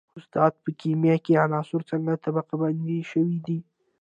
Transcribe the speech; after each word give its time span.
استاده 0.17 0.57
په 0.63 0.69
کیمیا 0.81 1.15
کې 1.25 1.41
عناصر 1.45 1.81
څنګه 1.91 2.21
طبقه 2.25 2.53
بندي 2.61 2.99
شوي 3.11 3.37
دي 3.47 3.59